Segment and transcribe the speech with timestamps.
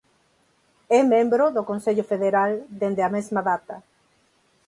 [0.97, 3.75] É membro do Consello Federal dende a mesma data.